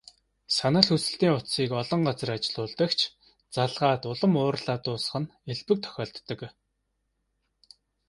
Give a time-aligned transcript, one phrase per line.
[0.57, 2.99] Санал хүсэлтийн утсыг олон газар ажиллуулдаг ч,
[3.55, 6.39] залгаад улам уурлаад дуусах нь элбэг тохиолддог.